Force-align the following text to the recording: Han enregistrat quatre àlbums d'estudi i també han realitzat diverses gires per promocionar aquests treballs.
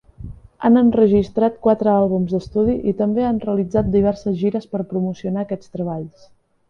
Han 0.67 0.77
enregistrat 0.79 1.59
quatre 1.67 1.91
àlbums 1.97 2.33
d'estudi 2.35 2.77
i 2.93 2.93
també 3.03 3.27
han 3.27 3.43
realitzat 3.45 3.93
diverses 3.97 4.41
gires 4.41 4.67
per 4.73 4.83
promocionar 4.95 5.45
aquests 5.49 5.77
treballs. 5.79 6.27